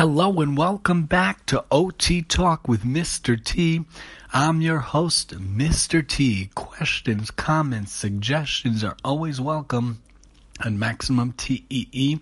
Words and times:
Hello 0.00 0.40
and 0.40 0.56
welcome 0.56 1.02
back 1.02 1.44
to 1.44 1.62
OT 1.70 2.22
Talk 2.22 2.66
with 2.66 2.84
Mr. 2.84 3.36
T. 3.38 3.84
I'm 4.32 4.62
your 4.62 4.78
host, 4.78 5.38
Mr. 5.38 6.00
T. 6.08 6.48
Questions, 6.54 7.30
comments, 7.30 7.92
suggestions 7.92 8.82
are 8.82 8.96
always 9.04 9.42
welcome 9.42 10.00
at 10.58 10.72
MaximumTEE 10.72 12.18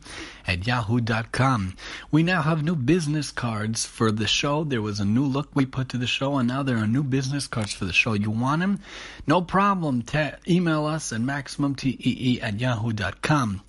at 0.49 0.67
yahoo.com. 0.67 1.77
We 2.11 2.25
now 2.25 2.43
have 2.43 2.65
new 2.65 2.75
business 2.75 3.31
cards 3.31 3.87
for 3.87 4.11
the 4.11 4.27
show. 4.27 4.65
There 4.65 4.83
was 4.83 4.99
a 4.99 5.05
new 5.05 5.25
look 5.25 5.49
we 5.55 5.65
put 5.65 5.91
to 5.91 5.99
the 5.99 6.09
show, 6.09 6.37
and 6.37 6.49
now 6.49 6.65
there 6.65 6.79
are 6.79 6.87
new 6.89 7.05
business 7.05 7.47
cards 7.47 7.73
for 7.73 7.85
the 7.85 7.93
show. 7.93 8.15
You 8.15 8.33
want 8.33 8.59
them? 8.59 8.81
No 9.25 9.41
problem. 9.41 10.03
Email 10.49 10.85
us 10.85 11.13
at 11.13 11.21
MaximumTEE 11.21 12.43
at 12.43 12.59
yahoo.com. 12.59 13.63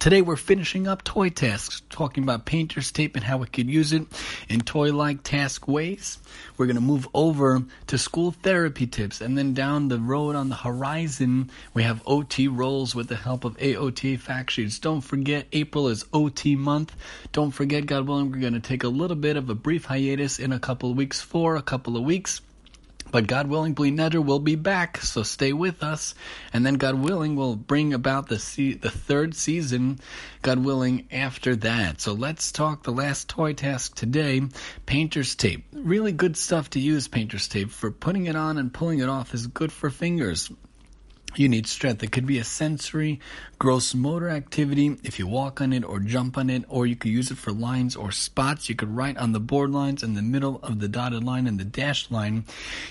Today 0.00 0.22
we're 0.22 0.36
finishing 0.36 0.88
up 0.88 1.04
toy 1.04 1.28
tasks, 1.28 1.82
talking 1.90 2.22
about 2.22 2.46
painter's 2.46 2.90
tape 2.90 3.16
and 3.16 3.22
how 3.22 3.36
we 3.36 3.46
could 3.46 3.68
use 3.68 3.92
it 3.92 4.06
in 4.48 4.62
toy-like 4.62 5.22
task 5.22 5.68
ways. 5.68 6.16
We're 6.56 6.64
going 6.64 6.76
to 6.76 6.80
move 6.80 7.06
over 7.12 7.62
to 7.88 7.98
school 7.98 8.30
therapy 8.30 8.86
tips, 8.86 9.20
and 9.20 9.36
then 9.36 9.52
down 9.52 9.88
the 9.88 9.98
road 9.98 10.36
on 10.36 10.48
the 10.48 10.54
horizon, 10.54 11.50
we 11.74 11.82
have 11.82 12.02
OT 12.06 12.48
roles 12.48 12.94
with 12.94 13.08
the 13.08 13.16
help 13.16 13.44
of 13.44 13.58
AOTA 13.58 14.18
fact 14.20 14.52
sheets. 14.52 14.78
Don't 14.78 15.02
forget, 15.02 15.46
April 15.52 15.88
is 15.88 16.06
OT 16.14 16.56
month. 16.56 16.96
Don't 17.32 17.50
forget, 17.50 17.84
God 17.84 18.08
willing, 18.08 18.32
we're 18.32 18.40
going 18.40 18.54
to 18.54 18.60
take 18.60 18.84
a 18.84 18.88
little 18.88 19.18
bit 19.18 19.36
of 19.36 19.50
a 19.50 19.54
brief 19.54 19.84
hiatus 19.84 20.38
in 20.38 20.50
a 20.50 20.58
couple 20.58 20.90
of 20.90 20.96
weeks 20.96 21.20
for 21.20 21.56
a 21.56 21.62
couple 21.62 21.98
of 21.98 22.04
weeks. 22.04 22.40
But 23.10 23.26
God 23.26 23.48
willing, 23.48 23.74
Bli 23.74 23.90
Neder 23.90 24.24
will 24.24 24.38
be 24.38 24.54
back, 24.54 24.98
so 24.98 25.22
stay 25.22 25.52
with 25.52 25.82
us. 25.82 26.14
And 26.52 26.64
then 26.64 26.74
God 26.74 26.94
willing, 26.94 27.36
we'll 27.36 27.56
bring 27.56 27.92
about 27.92 28.28
the 28.28 28.38
se- 28.38 28.74
the 28.74 28.90
third 28.90 29.34
season, 29.34 29.98
God 30.42 30.58
willing, 30.58 31.06
after 31.10 31.56
that. 31.56 32.00
So 32.00 32.12
let's 32.12 32.52
talk 32.52 32.82
the 32.82 32.92
last 32.92 33.28
toy 33.28 33.52
task 33.52 33.94
today, 33.94 34.42
painter's 34.86 35.34
tape. 35.34 35.64
Really 35.72 36.12
good 36.12 36.36
stuff 36.36 36.70
to 36.70 36.80
use 36.80 37.08
painter's 37.08 37.48
tape. 37.48 37.70
For 37.70 37.90
putting 37.90 38.26
it 38.26 38.36
on 38.36 38.58
and 38.58 38.72
pulling 38.72 39.00
it 39.00 39.08
off 39.08 39.34
is 39.34 39.46
good 39.46 39.72
for 39.72 39.90
fingers 39.90 40.50
you 41.36 41.48
need 41.48 41.66
strength. 41.66 42.02
It 42.02 42.12
could 42.12 42.26
be 42.26 42.38
a 42.38 42.44
sensory, 42.44 43.20
gross 43.58 43.94
motor 43.94 44.28
activity 44.28 44.96
if 45.02 45.18
you 45.18 45.26
walk 45.26 45.60
on 45.60 45.72
it 45.72 45.84
or 45.84 46.00
jump 46.00 46.36
on 46.36 46.50
it, 46.50 46.64
or 46.68 46.86
you 46.86 46.96
could 46.96 47.10
use 47.10 47.30
it 47.30 47.38
for 47.38 47.52
lines 47.52 47.96
or 47.96 48.10
spots. 48.10 48.68
You 48.68 48.74
could 48.74 48.94
write 48.94 49.16
on 49.16 49.32
the 49.32 49.40
board 49.40 49.70
lines 49.70 50.02
in 50.02 50.14
the 50.14 50.22
middle 50.22 50.60
of 50.62 50.80
the 50.80 50.88
dotted 50.88 51.24
line 51.24 51.46
and 51.46 51.58
the 51.58 51.64
dashed 51.64 52.10
line. 52.10 52.44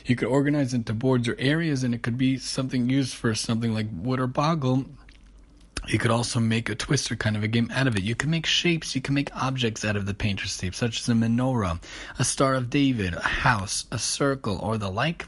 You 0.05 0.15
could 0.15 0.27
organize 0.27 0.73
into 0.73 0.93
boards 0.93 1.27
or 1.27 1.35
areas, 1.39 1.83
and 1.83 1.93
it 1.93 2.01
could 2.01 2.17
be 2.17 2.37
something 2.37 2.89
used 2.89 3.13
for 3.13 3.35
something 3.35 3.73
like 3.73 3.87
wood 3.91 4.19
or 4.19 4.27
boggle 4.27 4.85
you 5.87 5.97
could 5.97 6.11
also 6.11 6.39
make 6.39 6.69
a 6.69 6.75
twister 6.75 7.15
kind 7.15 7.35
of 7.35 7.43
a 7.43 7.47
game 7.47 7.71
out 7.73 7.87
of 7.87 7.95
it. 7.95 8.03
You 8.03 8.15
can 8.15 8.29
make 8.29 8.45
shapes, 8.45 8.95
you 8.95 9.01
can 9.01 9.13
make 9.13 9.35
objects 9.35 9.83
out 9.83 9.95
of 9.95 10.05
the 10.05 10.13
painter's 10.13 10.57
tape, 10.57 10.75
such 10.75 10.99
as 10.99 11.09
a 11.09 11.13
menorah, 11.13 11.81
a 12.17 12.23
Star 12.23 12.55
of 12.55 12.69
David, 12.69 13.13
a 13.13 13.21
house, 13.21 13.85
a 13.91 13.97
circle, 13.97 14.59
or 14.61 14.77
the 14.77 14.91
like. 14.91 15.25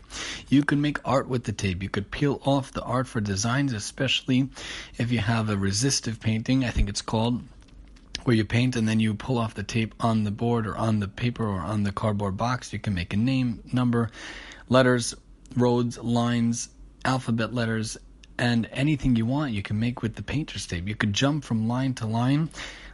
You 0.50 0.64
can 0.64 0.82
make 0.82 1.00
art 1.06 1.28
with 1.28 1.46
the 1.46 1.52
tape. 1.52 1.82
You 1.82 1.90
could 1.90 2.12
peel 2.12 2.42
off 2.46 2.74
the 2.74 2.84
art 2.84 3.08
for 3.08 3.22
designs, 3.22 3.74
especially 3.74 4.50
if 4.98 5.12
you 5.12 5.20
have 5.20 5.50
a 5.50 5.58
resistive 5.58 6.20
painting, 6.20 6.66
I 6.66 6.70
think 6.70 6.90
it's 6.90 7.02
called, 7.02 7.42
where 8.24 8.36
you 8.36 8.46
paint 8.46 8.76
and 8.76 8.88
then 8.88 9.00
you 9.00 9.14
pull 9.14 9.38
off 9.38 9.56
the 9.56 9.64
tape 9.64 9.96
on 10.00 10.24
the 10.24 10.32
board 10.32 10.68
or 10.68 10.78
on 10.78 11.00
the 11.00 11.08
paper 11.08 11.46
or 11.46 11.60
on 11.60 11.84
the 11.84 11.92
cardboard 11.92 12.38
box. 12.38 12.72
You 12.72 12.80
can 12.80 12.94
make 12.94 13.14
a 13.14 13.18
name, 13.18 13.64
number, 13.72 14.12
letters, 14.70 15.16
roads, 15.56 15.98
lines, 15.98 16.70
alphabet 17.04 17.54
letters, 17.54 17.98
and 18.42 18.68
anything 18.72 19.16
you 19.16 19.26
want 19.28 19.54
you 19.54 19.62
can 19.62 19.80
make 19.80 20.02
with 20.02 20.16
the 20.16 20.24
painter's 20.24 20.66
tape. 20.66 20.88
You 20.88 20.96
could 20.96 21.14
jump 21.14 21.44
from 21.44 21.68
line 21.68 21.94
to 21.96 22.08
line 22.08 22.50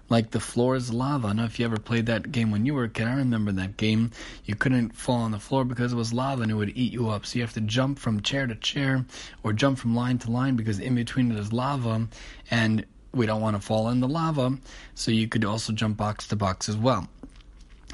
like 0.10 0.32
the 0.32 0.42
floor 0.42 0.76
is 0.76 0.94
lava. 0.94 1.30
I 1.30 1.34
know 1.34 1.46
if 1.46 1.58
you 1.58 1.66
ever 1.66 1.80
played 1.80 2.06
that 2.08 2.34
game 2.34 2.52
when 2.52 2.66
you 2.66 2.74
were 2.74 2.84
a 2.84 2.90
kid. 2.90 3.08
I 3.08 3.16
remember 3.16 3.54
that 3.54 3.78
game. 3.78 4.12
You 4.44 4.56
couldn't 4.56 4.96
fall 4.96 5.22
on 5.22 5.32
the 5.32 5.40
floor 5.40 5.64
because 5.64 5.94
it 5.94 5.96
was 5.96 6.12
lava 6.14 6.42
and 6.44 6.52
it 6.52 6.56
would 6.56 6.78
eat 6.78 6.92
you 6.92 7.10
up. 7.10 7.26
So 7.26 7.40
you 7.40 7.44
have 7.44 7.54
to 7.54 7.62
jump 7.62 7.98
from 7.98 8.22
chair 8.22 8.46
to 8.46 8.56
chair 8.56 9.06
or 9.42 9.54
jump 9.54 9.80
from 9.80 9.96
line 9.96 10.18
to 10.20 10.32
line 10.32 10.58
because 10.58 10.80
in 10.80 10.96
between 10.96 11.32
it 11.32 11.40
is 11.40 11.54
lava 11.54 12.10
and 12.52 12.86
we 13.14 13.26
don't 13.26 13.42
want 13.42 13.56
to 13.56 13.62
fall 13.62 13.88
in 13.88 14.02
the 14.02 14.08
lava. 14.08 14.58
So 14.96 15.12
you 15.12 15.30
could 15.30 15.46
also 15.46 15.72
jump 15.72 15.96
box 15.96 16.28
to 16.28 16.36
box 16.36 16.68
as 16.68 16.76
well. 16.76 17.08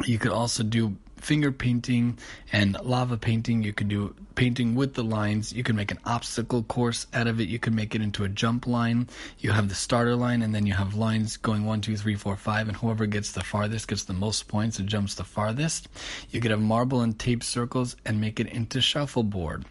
You 0.05 0.17
could 0.17 0.31
also 0.31 0.63
do 0.63 0.97
finger 1.23 1.51
painting 1.51 2.17
and 2.51 2.77
lava 2.83 3.17
painting. 3.17 3.63
You 3.63 3.73
can 3.73 3.87
do 3.87 4.15
painting 4.35 4.75
with 4.75 4.93
the 4.95 5.03
lines. 5.03 5.53
You 5.53 5.63
can 5.63 5.75
make 5.75 5.91
an 5.91 5.99
obstacle 6.05 6.63
course 6.63 7.07
out 7.13 7.27
of 7.27 7.39
it. 7.39 7.47
You 7.47 7.59
can 7.59 7.75
make 7.75 7.95
it 7.95 8.01
into 8.01 8.23
a 8.23 8.29
jump 8.29 8.67
line. 8.67 9.07
You 9.39 9.51
have 9.51 9.69
the 9.69 9.75
starter 9.75 10.15
line, 10.15 10.41
and 10.41 10.53
then 10.53 10.65
you 10.65 10.73
have 10.73 10.95
lines 10.95 11.37
going 11.37 11.65
one, 11.65 11.81
two, 11.81 11.97
three, 11.97 12.15
four, 12.15 12.35
five, 12.35 12.67
and 12.67 12.77
whoever 12.77 13.05
gets 13.05 13.31
the 13.31 13.43
farthest 13.43 13.87
gets 13.87 14.03
the 14.03 14.13
most 14.13 14.47
points 14.47 14.79
and 14.79 14.89
jumps 14.89 15.15
the 15.15 15.23
farthest. 15.23 15.87
You 16.29 16.41
could 16.41 16.51
have 16.51 16.61
marble 16.61 17.01
and 17.01 17.17
tape 17.17 17.43
circles 17.43 17.95
and 18.05 18.19
make 18.19 18.39
it 18.39 18.47
into 18.47 18.81
shuffleboard, 18.81 19.65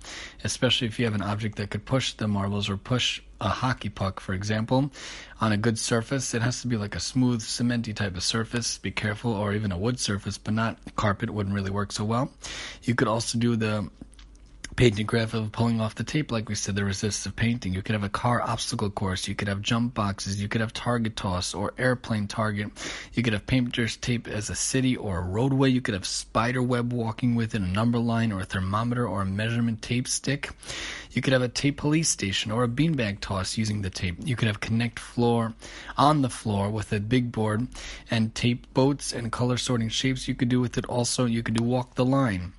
especially 0.45 0.87
if 0.87 0.99
you 0.99 1.05
have 1.05 1.15
an 1.15 1.23
object 1.23 1.57
that 1.57 1.71
could 1.71 1.85
push 1.85 2.13
the 2.15 2.29
marbles 2.29 2.69
or 2.69 2.77
push 2.77 3.21
a 3.43 3.49
hockey 3.49 3.89
puck, 3.89 4.21
for 4.21 4.33
example, 4.33 4.91
on 5.41 5.53
a 5.53 5.57
good 5.57 5.79
surface. 5.79 6.33
It 6.33 6.43
has 6.43 6.63
to 6.63 6.69
be 6.69 6.77
like 6.77 6.95
a 6.95 7.01
smooth, 7.01 7.43
cementy 7.43 7.95
type 7.95 8.17
of 8.17 8.23
surface. 8.23 8.79
Be 8.79 8.91
careful, 8.91 9.33
or 9.33 9.53
even 9.53 9.73
a 9.73 9.77
wood 9.77 9.99
surface, 9.99 10.39
but 10.39 10.55
not 10.55 10.79
carpet 10.97 11.31
wouldn't 11.31 11.55
really 11.55 11.71
work 11.71 11.93
so 11.93 12.05
well. 12.05 12.33
You 12.85 12.95
could 12.95 13.09
also 13.09 13.39
do 13.39 13.57
the 13.57 13.91
painting 14.75 15.05
graph 15.05 15.35
of 15.35 15.53
pulling 15.53 15.81
off 15.81 15.95
the 15.95 16.05
tape, 16.05 16.33
like 16.33 16.49
we 16.49 16.55
said, 16.55 16.75
the 16.75 16.85
resistive 16.85 17.37
painting. 17.37 17.75
You 17.75 17.83
could 17.83 17.93
have 17.93 18.05
a 18.05 18.09
car 18.09 18.41
obstacle 18.41 18.89
course. 18.89 19.29
You 19.29 19.35
could 19.35 19.49
have 19.49 19.61
jump 19.61 19.93
boxes. 19.93 20.41
You 20.41 20.49
could 20.49 20.63
have 20.63 20.73
target 20.73 21.15
toss 21.15 21.53
or 21.53 21.75
airplane 21.77 22.27
target. 22.27 22.71
You 23.13 23.23
could 23.23 23.35
have 23.35 23.47
painter's 23.47 23.97
tape 23.97 24.27
as 24.27 24.49
a 24.49 24.55
city 24.55 24.97
or 24.97 25.19
a 25.19 25.23
roadway. 25.23 25.69
You 25.71 25.83
could 25.83 25.95
have 25.95 26.07
spider 26.07 26.63
web 26.63 26.93
walking 26.93 27.35
within 27.35 27.63
a 27.65 27.69
number 27.69 27.99
line 27.99 28.33
or 28.33 28.41
a 28.41 28.45
thermometer 28.45 29.07
or 29.07 29.23
a 29.23 29.27
measurement 29.27 29.83
tape 29.83 30.09
stick. 30.09 30.51
You 31.11 31.21
could 31.21 31.35
have 31.35 31.43
a 31.43 31.49
tape 31.49 31.77
police 31.77 32.09
station 32.09 32.51
or 32.51 32.65
a 32.65 32.69
beanbag 32.69 33.21
toss 33.21 33.59
using 33.59 33.83
the 33.83 33.91
tape. 33.91 34.17
You 34.25 34.37
could 34.37 34.49
have 34.49 34.61
connect 34.61 34.99
floor 34.99 35.53
on 35.99 36.23
the 36.23 36.31
floor 36.31 36.71
with 36.71 36.93
a 36.93 37.01
big 37.01 37.31
board 37.31 37.69
and 38.11 38.35
tape 38.35 38.73
boats 38.73 39.13
and 39.13 39.31
color 39.31 39.59
sorting 39.59 39.91
shapes. 39.91 40.29
You 40.29 40.35
could 40.35 40.49
do 40.49 40.61
with 40.61 40.79
it 40.79 40.87
also. 40.87 41.27
You 41.27 41.43
could 41.43 41.55
do 41.55 41.63
walk 41.63 41.95
the 41.95 42.07
line 42.07 42.55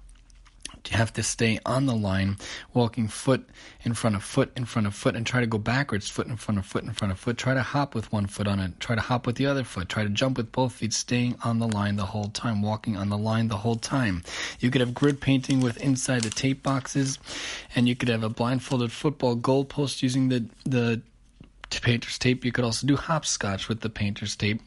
you 0.90 0.98
have 0.98 1.14
to 1.14 1.24
stay 1.24 1.60
on 1.66 1.86
the 1.86 1.96
line, 1.96 2.38
walking 2.74 3.08
foot 3.08 3.48
in 3.84 3.94
front 3.94 4.16
of 4.16 4.24
foot 4.24 4.52
in 4.56 4.66
front 4.66 4.88
of 4.88 4.94
foot, 4.94 5.16
and 5.16 5.26
try 5.26 5.40
to 5.40 5.48
go 5.48 5.58
backwards, 5.58 6.10
foot 6.10 6.28
in 6.28 6.36
front 6.36 6.60
of 6.60 6.66
foot 6.66 6.84
in 6.84 6.92
front 6.92 7.12
of 7.12 7.20
foot. 7.20 7.38
Try 7.38 7.54
to 7.54 7.62
hop 7.62 7.96
with 7.96 8.12
one 8.12 8.28
foot 8.28 8.48
on 8.48 8.60
it. 8.60 8.80
Try 8.80 8.96
to 8.96 9.02
hop 9.02 9.26
with 9.26 9.38
the 9.38 9.46
other 9.46 9.64
foot. 9.64 9.90
Try 9.90 10.04
to 10.04 10.10
jump 10.10 10.38
with 10.38 10.52
both 10.52 10.74
feet, 10.74 10.94
staying 10.94 11.38
on 11.44 11.60
the 11.60 11.68
line 11.68 11.96
the 11.96 12.06
whole 12.06 12.30
time, 12.30 12.62
walking 12.62 12.98
on 12.98 13.10
the 13.10 13.18
line 13.18 13.48
the 13.48 13.58
whole 13.58 13.76
time. 13.76 14.24
You 14.60 14.70
could 14.70 14.82
have 14.82 14.94
grid 14.94 15.22
painting 15.22 15.62
with 15.62 15.78
inside 15.82 16.24
the 16.24 16.30
tape 16.30 16.64
boxes, 16.64 17.18
and 17.76 17.88
you 17.88 17.96
could 17.96 18.10
have 18.10 18.24
a 18.24 18.30
blindfolded 18.30 18.92
football 18.92 19.36
goalpost 19.36 20.02
using 20.02 20.30
the 20.30 20.46
the 20.66 21.02
painter's 21.82 22.20
tape. 22.20 22.46
You 22.46 22.52
could 22.52 22.66
also 22.66 22.86
do 22.86 22.96
hopscotch 22.96 23.68
with 23.68 23.82
the 23.82 23.90
painter's 23.90 24.36
tape 24.36 24.62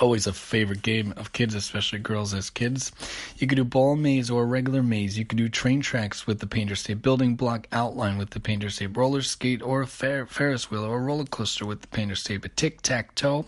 always 0.00 0.26
a 0.26 0.32
favorite 0.32 0.82
game 0.82 1.14
of 1.16 1.32
kids, 1.32 1.54
especially 1.54 1.98
girls 1.98 2.34
as 2.34 2.50
kids. 2.50 2.92
You 3.38 3.46
could 3.46 3.56
do 3.56 3.64
ball 3.64 3.96
maze 3.96 4.30
or 4.30 4.42
a 4.42 4.46
regular 4.46 4.82
maze. 4.82 5.18
You 5.18 5.24
could 5.24 5.38
do 5.38 5.48
train 5.48 5.80
tracks 5.80 6.26
with 6.26 6.40
the 6.40 6.46
painter's 6.46 6.82
tape, 6.82 7.02
building 7.02 7.36
block 7.36 7.66
outline 7.72 8.18
with 8.18 8.30
the 8.30 8.40
painter's 8.40 8.76
tape, 8.76 8.96
roller 8.96 9.22
skate 9.22 9.62
or 9.62 9.82
a 9.82 9.86
fer- 9.86 10.26
Ferris 10.26 10.70
wheel 10.70 10.84
or 10.84 10.98
a 10.98 11.00
roller 11.00 11.24
coaster 11.24 11.66
with 11.66 11.80
the 11.80 11.88
painter's 11.88 12.22
tape, 12.22 12.44
a 12.44 12.48
tic 12.48 12.82
tac 12.82 13.14
toe 13.14 13.46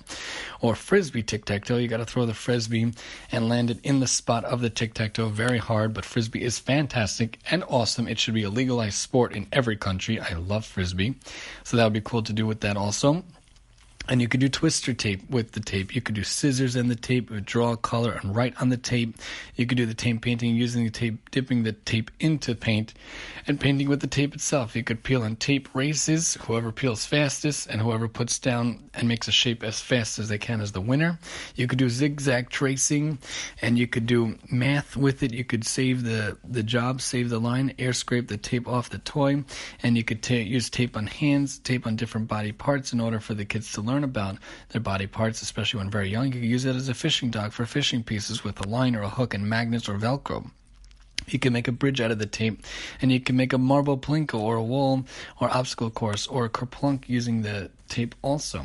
or 0.60 0.74
frisbee 0.74 1.22
tic 1.22 1.44
tac 1.44 1.64
toe. 1.64 1.76
You 1.76 1.88
got 1.88 1.98
to 1.98 2.06
throw 2.06 2.26
the 2.26 2.34
frisbee 2.34 2.92
and 3.30 3.48
land 3.48 3.70
it 3.70 3.80
in 3.82 4.00
the 4.00 4.06
spot 4.06 4.44
of 4.44 4.60
the 4.60 4.70
tic 4.70 4.94
tac 4.94 5.14
toe. 5.14 5.28
Very 5.28 5.58
hard, 5.58 5.94
but 5.94 6.04
frisbee 6.04 6.42
is 6.42 6.58
fantastic 6.58 7.38
and 7.50 7.64
awesome. 7.68 8.08
It 8.08 8.18
should 8.18 8.34
be 8.34 8.44
a 8.44 8.50
legalized 8.50 8.96
sport 8.96 9.34
in 9.34 9.46
every 9.52 9.76
country. 9.76 10.20
I 10.20 10.34
love 10.34 10.64
frisbee, 10.64 11.16
so 11.64 11.76
that 11.76 11.84
would 11.84 11.92
be 11.92 12.00
cool 12.00 12.22
to 12.22 12.32
do 12.32 12.46
with 12.46 12.60
that 12.60 12.76
also. 12.76 13.24
And 14.08 14.22
you 14.22 14.28
could 14.28 14.40
do 14.40 14.48
twister 14.48 14.94
tape 14.94 15.28
with 15.28 15.52
the 15.52 15.60
tape. 15.60 15.94
You 15.94 16.00
could 16.00 16.14
do 16.14 16.24
scissors 16.24 16.76
and 16.76 16.90
the 16.90 16.96
tape, 16.96 17.30
draw 17.44 17.72
a 17.72 17.76
color 17.76 18.12
and 18.12 18.34
write 18.34 18.58
on 18.58 18.70
the 18.70 18.78
tape. 18.78 19.16
You 19.54 19.66
could 19.66 19.76
do 19.76 19.84
the 19.84 19.92
tape 19.92 20.22
painting 20.22 20.54
using 20.54 20.84
the 20.84 20.90
tape, 20.90 21.30
dipping 21.30 21.62
the 21.62 21.72
tape 21.72 22.10
into 22.18 22.54
paint, 22.54 22.94
and 23.46 23.60
painting 23.60 23.86
with 23.86 24.00
the 24.00 24.06
tape 24.06 24.34
itself. 24.34 24.74
You 24.74 24.82
could 24.82 25.02
peel 25.02 25.22
on 25.22 25.36
tape 25.36 25.68
races, 25.74 26.38
whoever 26.46 26.72
peels 26.72 27.04
fastest, 27.04 27.66
and 27.66 27.82
whoever 27.82 28.08
puts 28.08 28.38
down 28.38 28.88
and 28.94 29.08
makes 29.08 29.28
a 29.28 29.32
shape 29.32 29.62
as 29.62 29.78
fast 29.78 30.18
as 30.18 30.30
they 30.30 30.38
can 30.38 30.62
is 30.62 30.72
the 30.72 30.80
winner. 30.80 31.18
You 31.54 31.66
could 31.66 31.78
do 31.78 31.90
zigzag 31.90 32.48
tracing, 32.48 33.18
and 33.60 33.78
you 33.78 33.86
could 33.86 34.06
do 34.06 34.38
math 34.50 34.96
with 34.96 35.22
it. 35.22 35.34
You 35.34 35.44
could 35.44 35.66
save 35.66 36.04
the, 36.04 36.38
the 36.44 36.62
job, 36.62 37.02
save 37.02 37.28
the 37.28 37.38
line, 37.38 37.74
air 37.78 37.92
scrape 37.92 38.28
the 38.28 38.38
tape 38.38 38.66
off 38.66 38.88
the 38.88 38.98
toy, 38.98 39.44
and 39.82 39.98
you 39.98 40.04
could 40.04 40.26
use 40.30 40.70
tape 40.70 40.96
on 40.96 41.06
hands, 41.06 41.58
tape 41.58 41.86
on 41.86 41.96
different 41.96 42.26
body 42.26 42.52
parts 42.52 42.94
in 42.94 43.00
order 43.00 43.20
for 43.20 43.34
the 43.34 43.44
kids 43.44 43.70
to 43.72 43.82
learn 43.82 43.97
learn 43.98 44.04
about 44.04 44.36
their 44.68 44.80
body 44.80 45.08
parts, 45.08 45.42
especially 45.42 45.78
when 45.78 45.90
very 45.90 46.08
young. 46.08 46.26
You 46.26 46.32
can 46.32 46.42
use 46.44 46.64
it 46.64 46.76
as 46.76 46.88
a 46.88 46.94
fishing 46.94 47.30
dog 47.30 47.52
for 47.52 47.66
fishing 47.66 48.04
pieces 48.04 48.44
with 48.44 48.64
a 48.64 48.68
line 48.68 48.94
or 48.94 49.02
a 49.02 49.08
hook 49.08 49.34
and 49.34 49.48
magnets 49.48 49.88
or 49.88 49.98
Velcro. 49.98 50.50
You 51.26 51.38
can 51.40 51.52
make 51.52 51.68
a 51.68 51.72
bridge 51.72 52.00
out 52.00 52.12
of 52.12 52.18
the 52.18 52.26
tape, 52.26 52.62
and 53.02 53.10
you 53.12 53.20
can 53.20 53.36
make 53.36 53.52
a 53.52 53.58
marble 53.58 53.98
plinko 53.98 54.38
or 54.38 54.54
a 54.54 54.62
wall 54.62 55.04
or 55.40 55.50
obstacle 55.50 55.90
course 55.90 56.26
or 56.26 56.44
a 56.44 56.48
kerplunk 56.48 57.08
using 57.08 57.42
the 57.42 57.70
tape 57.88 58.14
also. 58.22 58.64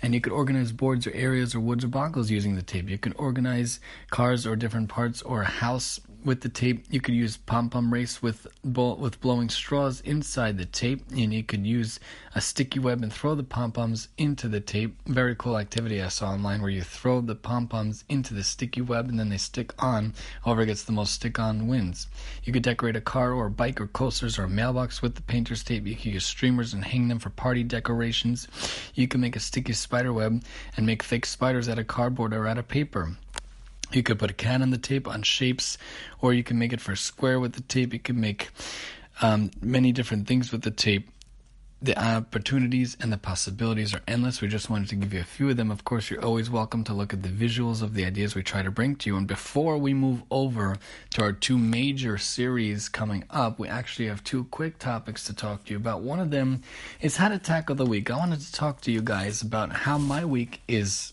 And 0.00 0.14
you 0.14 0.20
could 0.20 0.32
organize 0.32 0.72
boards 0.72 1.06
or 1.06 1.12
areas 1.12 1.54
or 1.54 1.60
woods 1.60 1.84
or 1.84 1.88
boggles 1.88 2.30
using 2.30 2.56
the 2.56 2.62
tape. 2.62 2.88
You 2.88 2.98
can 2.98 3.12
organize 3.12 3.78
cars 4.10 4.46
or 4.46 4.56
different 4.56 4.88
parts 4.88 5.22
or 5.22 5.42
a 5.42 5.46
house 5.46 6.00
with 6.24 6.40
the 6.40 6.48
tape. 6.48 6.84
You 6.90 7.00
could 7.00 7.14
use 7.14 7.36
pom 7.36 7.70
pom 7.70 7.92
race 7.92 8.22
with 8.22 8.46
with 8.64 9.20
blowing 9.20 9.48
straws 9.48 10.00
inside 10.02 10.58
the 10.58 10.64
tape, 10.64 11.04
and 11.10 11.32
you 11.32 11.42
could 11.42 11.66
use 11.66 11.98
a 12.34 12.40
sticky 12.40 12.78
web 12.78 13.02
and 13.02 13.12
throw 13.12 13.34
the 13.34 13.42
pom 13.42 13.72
poms 13.72 14.08
into 14.16 14.48
the 14.48 14.60
tape. 14.60 14.96
Very 15.06 15.34
cool 15.36 15.58
activity 15.58 16.00
I 16.00 16.08
saw 16.08 16.30
online 16.30 16.62
where 16.62 16.70
you 16.70 16.82
throw 16.82 17.20
the 17.20 17.34
pom 17.34 17.68
poms 17.68 18.04
into 18.08 18.34
the 18.34 18.42
sticky 18.42 18.80
web 18.80 19.08
and 19.08 19.18
then 19.18 19.28
they 19.28 19.36
stick 19.36 19.72
on. 19.82 20.14
Whoever 20.44 20.64
gets 20.64 20.84
the 20.84 20.92
most 20.92 21.14
stick 21.14 21.38
on 21.38 21.66
wins. 21.66 22.06
You 22.44 22.52
could 22.52 22.62
decorate 22.62 22.96
a 22.96 23.00
car 23.00 23.32
or 23.32 23.46
a 23.46 23.50
bike 23.50 23.80
or 23.80 23.86
coasters 23.86 24.38
or 24.38 24.44
a 24.44 24.48
mailbox 24.48 25.02
with 25.02 25.14
the 25.14 25.22
painter's 25.22 25.62
tape. 25.62 25.86
You 25.86 25.96
could 25.96 26.12
use 26.12 26.24
streamers 26.24 26.72
and 26.72 26.84
hang 26.84 27.08
them 27.08 27.18
for 27.18 27.30
party 27.30 27.62
decorations. 27.62 28.48
You 28.94 29.08
can 29.08 29.20
make 29.20 29.36
a 29.36 29.40
sticky 29.40 29.74
spider 29.74 30.12
web 30.12 30.42
and 30.76 30.86
make 30.86 31.02
fake 31.02 31.26
spiders 31.26 31.68
out 31.68 31.78
of 31.78 31.86
cardboard 31.86 32.32
or 32.32 32.46
out 32.46 32.58
of 32.58 32.68
paper. 32.68 33.16
You 33.94 34.02
could 34.02 34.18
put 34.18 34.30
a 34.30 34.34
cat 34.34 34.62
on 34.62 34.70
the 34.70 34.78
tape 34.78 35.06
on 35.06 35.22
shapes, 35.22 35.76
or 36.20 36.32
you 36.32 36.42
can 36.42 36.58
make 36.58 36.72
it 36.72 36.80
for 36.80 36.96
square 36.96 37.38
with 37.38 37.52
the 37.54 37.62
tape. 37.62 37.92
You 37.92 37.98
can 37.98 38.20
make 38.20 38.48
um, 39.20 39.50
many 39.60 39.92
different 39.92 40.26
things 40.26 40.50
with 40.50 40.62
the 40.62 40.70
tape. 40.70 41.08
The 41.82 41.98
opportunities 42.00 42.96
and 43.00 43.12
the 43.12 43.18
possibilities 43.18 43.92
are 43.92 44.02
endless. 44.06 44.40
We 44.40 44.46
just 44.46 44.70
wanted 44.70 44.88
to 44.90 44.94
give 44.94 45.12
you 45.12 45.18
a 45.18 45.24
few 45.24 45.50
of 45.50 45.56
them. 45.56 45.72
Of 45.72 45.84
course, 45.84 46.10
you're 46.10 46.24
always 46.24 46.48
welcome 46.48 46.84
to 46.84 46.94
look 46.94 47.12
at 47.12 47.24
the 47.24 47.28
visuals 47.28 47.82
of 47.82 47.94
the 47.94 48.04
ideas 48.04 48.36
we 48.36 48.44
try 48.44 48.62
to 48.62 48.70
bring 48.70 48.94
to 48.96 49.10
you. 49.10 49.16
And 49.16 49.26
before 49.26 49.76
we 49.76 49.92
move 49.92 50.22
over 50.30 50.76
to 51.10 51.22
our 51.22 51.32
two 51.32 51.58
major 51.58 52.18
series 52.18 52.88
coming 52.88 53.24
up, 53.30 53.58
we 53.58 53.66
actually 53.66 54.06
have 54.06 54.22
two 54.22 54.44
quick 54.44 54.78
topics 54.78 55.24
to 55.24 55.34
talk 55.34 55.64
to 55.64 55.72
you 55.72 55.76
about. 55.76 56.02
One 56.02 56.20
of 56.20 56.30
them 56.30 56.62
is 57.00 57.16
how 57.16 57.28
to 57.28 57.38
tackle 57.38 57.74
the 57.74 57.84
week. 57.84 58.12
I 58.12 58.16
wanted 58.16 58.42
to 58.42 58.52
talk 58.52 58.80
to 58.82 58.92
you 58.92 59.02
guys 59.02 59.42
about 59.42 59.72
how 59.72 59.98
my 59.98 60.24
week 60.24 60.62
is 60.68 61.12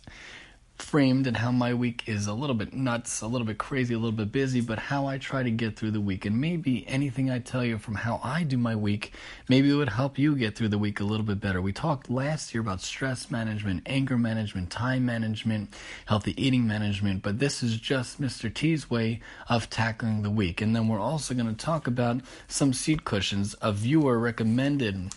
framed 0.82 1.28
and 1.28 1.38
how 1.38 1.52
my 1.52 1.74
week 1.74 2.04
is 2.08 2.28
a 2.28 2.34
little 2.34 2.56
bit 2.56 2.74
nuts, 2.74 3.22
a 3.22 3.28
little 3.28 3.46
bit 3.46 3.58
crazy, 3.58 3.94
a 3.94 3.98
little 3.98 4.12
bit 4.12 4.32
busy, 4.32 4.62
but 4.62 4.80
how 4.80 5.06
I 5.06 5.18
try 5.18 5.44
to 5.44 5.52
get 5.52 5.76
through 5.76 5.92
the 5.92 6.02
week. 6.02 6.26
And 6.26 6.40
maybe 6.40 6.88
anything 6.88 7.30
I 7.30 7.40
tell 7.40 7.64
you 7.64 7.78
from 7.78 7.96
how 7.96 8.20
I 8.24 8.44
do 8.44 8.58
my 8.58 8.76
week, 8.76 9.14
maybe 9.48 9.70
it 9.70 9.76
would 9.76 9.90
help 9.90 10.18
you 10.18 10.36
get 10.36 10.56
through 10.56 10.70
the 10.70 10.78
week 10.78 11.00
a 11.00 11.04
little 11.04 11.26
bit 11.26 11.40
better. 11.40 11.62
We 11.62 11.74
talked 11.74 12.10
last 12.10 12.54
year 12.54 12.62
about 12.62 12.82
stress 12.82 13.30
management, 13.30 13.84
anger 13.86 14.18
management, 14.18 14.70
time 14.70 15.06
management, 15.06 15.74
healthy 16.06 16.34
eating 16.42 16.68
management, 16.68 17.24
but 17.24 17.40
this 17.40 17.62
is 17.62 17.78
just 17.78 18.22
Mr. 18.22 18.54
T's 18.54 18.90
way 18.90 19.20
of 19.48 19.70
tackling 19.70 20.22
the 20.22 20.30
week. 20.30 20.62
And 20.62 20.76
then 20.76 20.88
we're 20.88 21.00
also 21.00 21.34
going 21.34 21.54
to 21.54 21.66
talk 21.66 21.88
about 21.88 22.22
some 22.48 22.74
seat 22.74 23.04
cushions. 23.04 23.56
A 23.62 23.72
viewer 23.72 24.18
recommended 24.18 25.14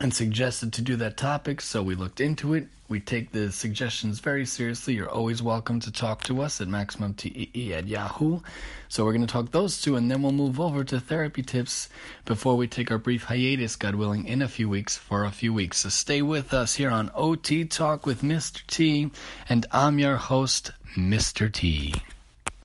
and 0.00 0.12
suggested 0.12 0.72
to 0.74 0.82
do 0.82 0.96
that 0.96 1.16
topic, 1.16 1.60
so 1.60 1.82
we 1.82 1.94
looked 1.94 2.20
into 2.20 2.54
it. 2.54 2.68
We 2.88 3.00
take 3.00 3.32
the 3.32 3.50
suggestions 3.50 4.20
very 4.20 4.46
seriously. 4.46 4.94
You're 4.94 5.10
always 5.10 5.42
welcome 5.42 5.80
to 5.80 5.90
talk 5.90 6.22
to 6.24 6.42
us 6.42 6.60
at 6.60 6.68
MaximumTEE 6.68 7.72
at 7.72 7.88
Yahoo. 7.88 8.40
So 8.88 9.04
we're 9.04 9.12
going 9.12 9.26
to 9.26 9.32
talk 9.32 9.50
those 9.50 9.80
two, 9.80 9.96
and 9.96 10.10
then 10.10 10.22
we'll 10.22 10.32
move 10.32 10.60
over 10.60 10.84
to 10.84 11.00
therapy 11.00 11.42
tips 11.42 11.88
before 12.24 12.56
we 12.56 12.68
take 12.68 12.90
our 12.90 12.98
brief 12.98 13.24
hiatus, 13.24 13.74
God 13.76 13.96
willing, 13.96 14.26
in 14.26 14.42
a 14.42 14.48
few 14.48 14.68
weeks 14.68 14.96
for 14.96 15.24
a 15.24 15.32
few 15.32 15.52
weeks. 15.52 15.78
So 15.78 15.88
stay 15.88 16.22
with 16.22 16.54
us 16.54 16.76
here 16.76 16.90
on 16.90 17.10
OT 17.14 17.64
Talk 17.64 18.06
with 18.06 18.22
Mr. 18.22 18.64
T, 18.66 19.10
and 19.48 19.66
I'm 19.72 19.98
your 19.98 20.16
host, 20.16 20.70
Mr. 20.96 21.52
T. 21.52 21.94